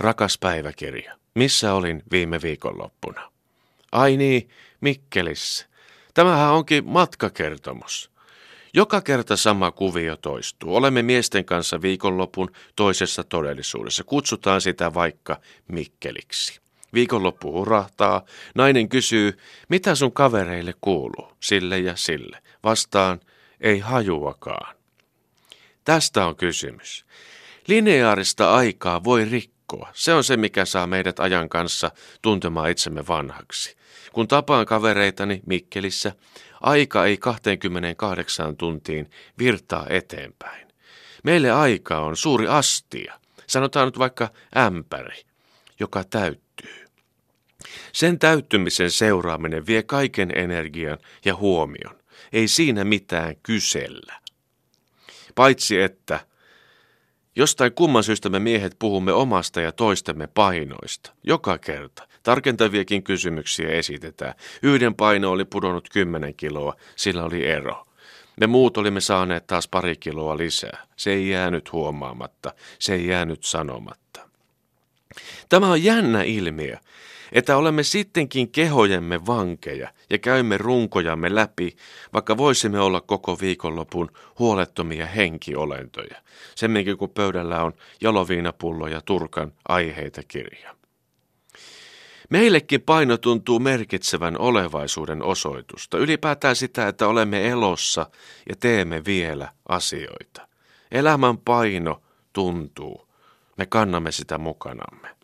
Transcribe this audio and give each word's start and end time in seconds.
Rakas 0.00 0.38
päiväkirja, 0.38 1.16
missä 1.34 1.74
olin 1.74 2.02
viime 2.12 2.42
viikonloppuna? 2.42 3.32
Ai 3.92 4.16
niin, 4.16 4.50
Mikkelissä. 4.80 5.66
Tämähän 6.14 6.52
onkin 6.52 6.86
matkakertomus. 6.86 8.10
Joka 8.74 9.00
kerta 9.00 9.36
sama 9.36 9.70
kuvio 9.70 10.16
toistuu. 10.16 10.76
Olemme 10.76 11.02
miesten 11.02 11.44
kanssa 11.44 11.82
viikonlopun 11.82 12.50
toisessa 12.76 13.24
todellisuudessa. 13.24 14.04
Kutsutaan 14.04 14.60
sitä 14.60 14.94
vaikka 14.94 15.40
Mikkeliksi. 15.68 16.60
Viikonloppu 16.94 17.52
hurahtaa. 17.52 18.24
Nainen 18.54 18.88
kysyy, 18.88 19.38
mitä 19.68 19.94
sun 19.94 20.12
kavereille 20.12 20.74
kuuluu, 20.80 21.32
sille 21.40 21.78
ja 21.78 21.96
sille. 21.96 22.42
Vastaan, 22.64 23.20
ei 23.60 23.78
hajuakaan. 23.78 24.76
Tästä 25.84 26.26
on 26.26 26.36
kysymys. 26.36 27.06
Lineaarista 27.66 28.54
aikaa 28.54 29.04
voi 29.04 29.24
rikkoa. 29.24 29.59
Se 29.92 30.14
on 30.14 30.24
se, 30.24 30.36
mikä 30.36 30.64
saa 30.64 30.86
meidät 30.86 31.20
ajan 31.20 31.48
kanssa 31.48 31.90
tuntemaan 32.22 32.70
itsemme 32.70 33.06
vanhaksi. 33.08 33.76
Kun 34.12 34.28
tapaan 34.28 34.66
kavereitani 34.66 35.40
Mikkelissä, 35.46 36.12
aika 36.60 37.06
ei 37.06 37.16
28 37.16 38.56
tuntiin 38.56 39.10
virtaa 39.38 39.86
eteenpäin. 39.88 40.68
Meille 41.24 41.50
aika 41.50 41.98
on 41.98 42.16
suuri 42.16 42.46
astia, 42.46 43.20
sanotaan 43.46 43.86
nyt 43.86 43.98
vaikka 43.98 44.28
ämpäri, 44.56 45.22
joka 45.80 46.04
täyttyy. 46.04 46.86
Sen 47.92 48.18
täyttymisen 48.18 48.90
seuraaminen 48.90 49.66
vie 49.66 49.82
kaiken 49.82 50.32
energian 50.34 50.98
ja 51.24 51.36
huomion. 51.36 52.00
Ei 52.32 52.48
siinä 52.48 52.84
mitään 52.84 53.36
kysellä. 53.42 54.20
Paitsi 55.34 55.80
että 55.80 56.20
Jostain 57.40 57.72
kumman 57.72 58.04
syystä 58.04 58.28
me 58.28 58.38
miehet 58.38 58.76
puhumme 58.78 59.12
omasta 59.12 59.60
ja 59.60 59.72
toistemme 59.72 60.26
painoista. 60.26 61.12
Joka 61.22 61.58
kerta. 61.58 62.08
Tarkentaviakin 62.22 63.02
kysymyksiä 63.02 63.68
esitetään. 63.68 64.34
Yhden 64.62 64.94
paino 64.94 65.30
oli 65.30 65.44
pudonnut 65.44 65.88
10 65.92 66.34
kiloa, 66.34 66.76
sillä 66.96 67.24
oli 67.24 67.46
ero. 67.46 67.86
Me 68.40 68.46
muut 68.46 68.76
olimme 68.76 69.00
saaneet 69.00 69.46
taas 69.46 69.68
pari 69.68 69.96
kiloa 69.96 70.36
lisää. 70.36 70.86
Se 70.96 71.12
ei 71.12 71.28
jäänyt 71.28 71.72
huomaamatta, 71.72 72.52
se 72.78 72.94
ei 72.94 73.06
jäänyt 73.06 73.44
sanomatta. 73.44 74.20
Tämä 75.48 75.70
on 75.70 75.84
jännä 75.84 76.22
ilmiö, 76.22 76.76
että 77.32 77.56
olemme 77.56 77.82
sittenkin 77.82 78.50
kehojemme 78.50 79.26
vankeja 79.26 79.92
ja 80.10 80.18
käymme 80.18 80.58
runkojamme 80.58 81.34
läpi, 81.34 81.76
vaikka 82.12 82.36
voisimme 82.36 82.80
olla 82.80 83.00
koko 83.00 83.40
viikonlopun 83.40 84.10
huolettomia 84.38 85.06
henkiolentoja, 85.06 86.16
semminkin 86.54 86.96
kun 86.96 87.10
pöydällä 87.10 87.62
on 87.62 87.72
jaloviinapullo 88.00 88.86
ja 88.86 89.00
turkan 89.00 89.52
aiheita 89.68 90.22
kirja. 90.28 90.74
Meillekin 92.30 92.82
paino 92.82 93.16
tuntuu 93.16 93.58
merkitsevän 93.58 94.38
olevaisuuden 94.38 95.22
osoitusta, 95.22 95.98
ylipäätään 95.98 96.56
sitä, 96.56 96.88
että 96.88 97.08
olemme 97.08 97.48
elossa 97.48 98.06
ja 98.48 98.56
teemme 98.56 99.04
vielä 99.04 99.48
asioita. 99.68 100.48
Elämän 100.90 101.38
paino 101.38 102.02
tuntuu. 102.32 103.08
Me 103.56 103.66
kannamme 103.66 104.12
sitä 104.12 104.38
mukanamme. 104.38 105.19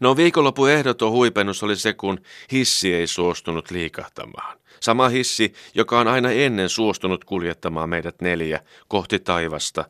No 0.00 0.16
viikonlopun 0.16 0.70
ehdoton 0.70 1.10
huipennus 1.10 1.62
oli 1.62 1.76
se, 1.76 1.92
kun 1.92 2.20
hissi 2.52 2.94
ei 2.94 3.06
suostunut 3.06 3.70
liikahtamaan. 3.70 4.58
Sama 4.80 5.08
hissi, 5.08 5.52
joka 5.74 6.00
on 6.00 6.08
aina 6.08 6.30
ennen 6.30 6.68
suostunut 6.68 7.24
kuljettamaan 7.24 7.88
meidät 7.88 8.20
neljä 8.20 8.60
kohti 8.88 9.18
taivasta, 9.18 9.84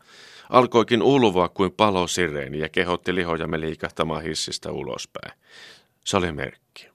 alkoikin 0.50 1.02
ulvoa 1.02 1.48
kuin 1.48 1.72
palosireeni 1.72 2.58
ja 2.58 2.68
kehotti 2.68 3.14
lihojamme 3.14 3.60
liikahtamaan 3.60 4.22
hissistä 4.22 4.72
ulospäin. 4.72 5.38
Se 6.04 6.16
oli 6.16 6.32
merkki. 6.32 6.88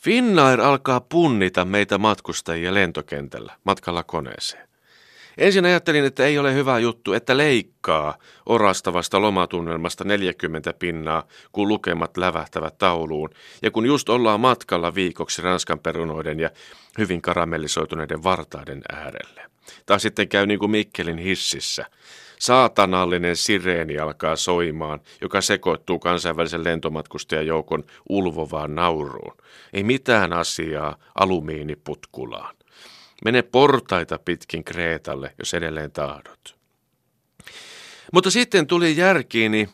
Finnair 0.00 0.60
alkaa 0.60 1.00
punnita 1.00 1.64
meitä 1.64 1.98
matkustajia 1.98 2.74
lentokentällä 2.74 3.56
matkalla 3.64 4.02
koneeseen. 4.02 4.67
Ensin 5.38 5.64
ajattelin, 5.64 6.04
että 6.04 6.26
ei 6.26 6.38
ole 6.38 6.54
hyvä 6.54 6.78
juttu, 6.78 7.12
että 7.12 7.36
leikkaa 7.36 8.18
orastavasta 8.46 9.20
lomatunnelmasta 9.20 10.04
40 10.04 10.72
pinnaa, 10.72 11.26
kun 11.52 11.68
lukemat 11.68 12.16
lävähtävät 12.16 12.78
tauluun, 12.78 13.30
ja 13.62 13.70
kun 13.70 13.86
just 13.86 14.08
ollaan 14.08 14.40
matkalla 14.40 14.94
viikoksi 14.94 15.42
Ranskan 15.42 15.78
perunoiden 15.78 16.40
ja 16.40 16.50
hyvin 16.98 17.22
karamellisoituneiden 17.22 18.22
vartaiden 18.22 18.82
äärelle. 18.92 19.42
Tai 19.86 20.00
sitten 20.00 20.28
käy 20.28 20.46
niin 20.46 20.58
kuin 20.58 20.70
Mikkelin 20.70 21.18
hississä. 21.18 21.86
Saatanallinen 22.38 23.36
sireeni 23.36 23.98
alkaa 23.98 24.36
soimaan, 24.36 25.00
joka 25.20 25.40
sekoittuu 25.40 25.98
kansainvälisen 25.98 26.64
lentomatkustajajoukon 26.64 27.84
ulvovaan 28.08 28.74
nauruun. 28.74 29.36
Ei 29.72 29.82
mitään 29.82 30.32
asiaa 30.32 30.96
alumiiniputkulaan. 31.14 32.57
Mene 33.24 33.42
portaita 33.42 34.18
pitkin 34.18 34.64
Kreetalle, 34.64 35.34
jos 35.38 35.54
edelleen 35.54 35.92
tahdot. 35.92 36.56
Mutta 38.12 38.30
sitten 38.30 38.66
tuli 38.66 38.96
järkiini, 38.96 39.68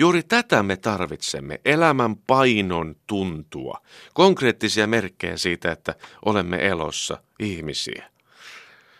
juuri 0.00 0.22
tätä 0.22 0.62
me 0.62 0.76
tarvitsemme, 0.76 1.60
elämän 1.64 2.16
painon 2.16 2.96
tuntua, 3.06 3.80
konkreettisia 4.14 4.86
merkkejä 4.86 5.36
siitä, 5.36 5.72
että 5.72 5.94
olemme 6.24 6.66
elossa 6.66 7.22
ihmisiä. 7.38 8.10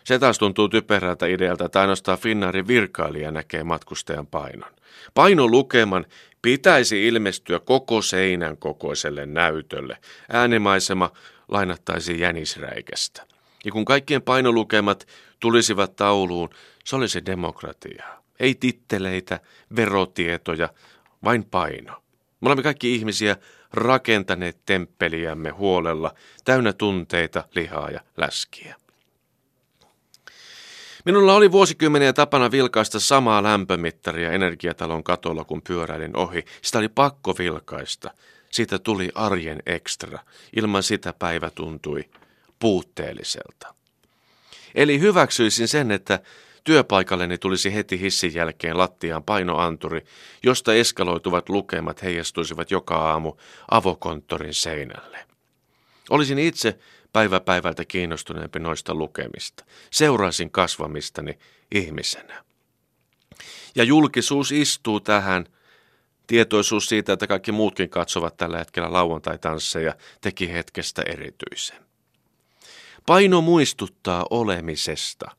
Se 0.05 0.19
taas 0.19 0.39
tuntuu 0.39 0.69
typerältä 0.69 1.27
idealta, 1.27 1.65
että 1.65 1.81
ainoastaan 1.81 2.19
Finnaarin 2.19 2.69
virkailija 2.69 3.31
näkee 3.31 3.65
matkustajan 3.65 4.27
painon. 4.27 4.71
Painon 5.15 5.51
lukeman 5.51 6.07
pitäisi 6.43 7.07
ilmestyä 7.07 7.59
koko 7.59 8.03
seinän 8.03 8.57
kokoiselle 8.57 9.27
näytölle. 9.27 9.99
Äänimaisema 10.29 11.11
lainattaisiin 11.49 12.19
jänisräikästä. 12.19 13.38
Ja 13.65 13.73
kun 13.73 13.85
kaikkien 13.85 14.23
painolukemat 14.23 15.09
tulisivat 15.41 15.97
tauluun, 15.97 16.51
se 16.85 16.97
olisi 16.97 17.27
demokratiaa. 17.27 18.23
Ei 18.41 18.55
titteleitä, 18.55 19.41
verotietoja, 19.77 20.69
vain 21.25 21.45
paino. 21.45 22.03
Me 22.41 22.49
olemme 22.49 22.63
kaikki 22.63 22.95
ihmisiä 22.95 23.37
rakentaneet 23.73 24.59
temppeliämme 24.67 25.51
huolella, 25.51 26.15
täynnä 26.45 26.73
tunteita, 26.73 27.45
lihaa 27.55 27.91
ja 27.91 28.01
läskiä. 28.17 28.77
Minulla 31.05 31.35
oli 31.35 31.53
vuosikymmeniä 31.53 32.13
tapana 32.13 32.51
vilkaista 32.51 33.01
samaa 33.01 33.43
lämpömittaria 33.43 34.33
energiatalon 34.33 35.05
katolla, 35.05 35.45
kun 35.45 35.63
pyöräilin 35.63 36.17
ohi. 36.17 36.45
Sitä 36.63 36.79
oli 36.79 36.89
pakko 36.89 37.35
vilkaista. 37.39 38.11
Siitä 38.51 38.79
tuli 38.79 39.09
arjen 39.15 39.63
ekstra. 39.67 40.19
Ilman 40.57 40.83
sitä 40.83 41.15
päivä 41.19 41.51
tuntui 41.51 42.05
puutteelliselta. 42.59 43.75
Eli 44.75 45.01
hyväksyisin 45.01 45.69
sen, 45.69 45.91
että 45.91 46.21
työpaikalleni 46.65 47.39
tulisi 47.39 47.75
heti 47.75 48.01
hissin 48.01 48.35
jälkeen 48.35 48.79
lattiaan 48.79 49.25
painoanturi, 49.25 50.05
josta 50.43 50.75
eskaloituvat 50.75 51.49
lukemat 51.49 52.03
heijastuisivat 52.03 52.71
joka 52.71 52.97
aamu 52.97 53.33
avokonttorin 53.71 54.55
seinälle. 54.55 55.19
Olisin 56.11 56.39
itse 56.39 56.79
päivä 57.13 57.41
päivältä 57.41 57.85
kiinnostuneempi 57.85 58.59
noista 58.59 58.95
lukemista. 58.95 59.65
Seuraisin 59.91 60.51
kasvamistani 60.51 61.39
ihmisenä. 61.75 62.45
Ja 63.75 63.85
julkisuus 63.85 64.53
istuu 64.53 65.01
tähän. 65.01 65.47
Tietoisuus 66.27 66.89
siitä, 66.89 67.13
että 67.13 67.27
kaikki 67.27 67.53
muutkin 67.53 67.91
katsovat 67.91 68.37
tällä 68.37 68.59
hetkellä 68.59 68.93
lauantai-tansseja, 68.93 69.95
teki 70.21 70.53
hetkestä 70.53 71.03
erityisen. 71.03 71.88
Paino 73.09 73.41
muistuttaa 73.41 74.27
olemisesta. 74.31 75.31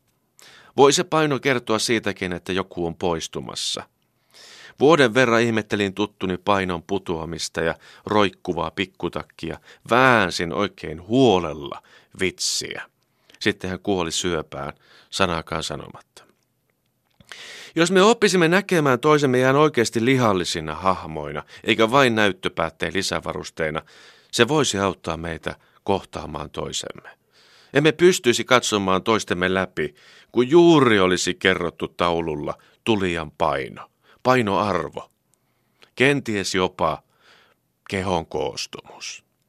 Voi 0.77 0.93
se 0.93 1.03
paino 1.03 1.39
kertoa 1.39 1.79
siitäkin, 1.79 2.33
että 2.33 2.53
joku 2.53 2.85
on 2.85 2.95
poistumassa. 2.95 3.83
Vuoden 4.79 5.13
verran 5.13 5.41
ihmettelin 5.41 5.93
tuttuni 5.93 6.37
painon 6.37 6.83
putoamista 6.83 7.61
ja 7.61 7.75
roikkuvaa 8.05 8.71
pikkutakkia. 8.71 9.59
Väänsin 9.89 10.53
oikein 10.53 11.07
huolella 11.07 11.83
vitsiä. 12.19 12.81
Sitten 13.39 13.69
hän 13.69 13.79
kuoli 13.79 14.11
syöpään, 14.11 14.73
sanakaan 15.09 15.63
sanomatta. 15.63 16.23
Jos 17.75 17.91
me 17.91 18.01
oppisimme 18.01 18.47
näkemään 18.47 18.99
toisemme 18.99 19.39
ihan 19.39 19.55
oikeasti 19.55 20.05
lihallisina 20.05 20.75
hahmoina, 20.75 21.43
eikä 21.63 21.91
vain 21.91 22.15
näyttöpäätteen 22.15 22.93
lisävarusteina, 22.93 23.81
se 24.31 24.47
voisi 24.47 24.77
auttaa 24.77 25.17
meitä 25.17 25.55
kohtaamaan 25.83 26.49
toisemme. 26.49 27.18
Emme 27.73 27.91
pystyisi 27.91 28.43
katsomaan 28.43 29.03
toistemme 29.03 29.53
läpi, 29.53 29.95
kun 30.31 30.49
juuri 30.49 30.99
olisi 30.99 31.33
kerrottu 31.33 31.87
taululla 31.87 32.57
tulijan 32.83 33.31
paino, 33.31 33.91
painoarvo, 34.23 35.11
kenties 35.95 36.55
jopa 36.55 37.03
kehon 37.89 38.25
koostumus. 38.25 39.28